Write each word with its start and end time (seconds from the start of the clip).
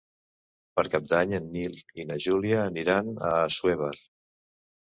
Per 0.79 0.83
Cap 0.93 1.05
d'Any 1.11 1.35
en 1.39 1.49
Nil 1.57 1.77
i 2.03 2.07
na 2.13 2.17
Júlia 2.25 2.65
aniran 2.71 3.15
a 3.29 3.35
Assuévar. 3.45 3.95